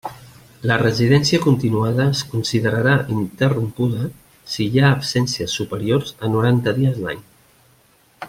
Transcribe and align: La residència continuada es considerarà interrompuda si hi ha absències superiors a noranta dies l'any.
La 0.69 0.77
residència 0.81 1.39
continuada 1.43 2.07
es 2.13 2.21
considerarà 2.31 2.95
interrompuda 3.17 4.07
si 4.55 4.67
hi 4.69 4.81
ha 4.85 4.91
absències 4.95 5.59
superiors 5.61 6.15
a 6.29 6.33
noranta 6.39 6.75
dies 6.81 6.99
l'any. 7.05 7.23